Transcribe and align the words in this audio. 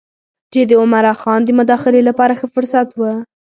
چې 0.51 0.61
د 0.69 0.71
عمرا 0.81 1.13
خان 1.21 1.41
د 1.45 1.49
مداخلې 1.59 2.01
لپاره 2.09 2.33
ښه 2.39 2.47
فرصت 2.55 2.87
و. 2.95 3.01